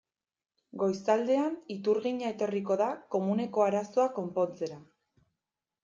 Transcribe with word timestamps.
Goizaldean 0.83 1.59
iturgina 1.75 2.33
etorriko 2.35 2.79
da 2.83 2.89
komuneko 3.17 3.69
arazoa 3.71 4.11
konpontzera. 4.21 4.85